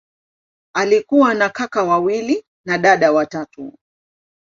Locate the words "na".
1.33-1.49, 2.65-2.77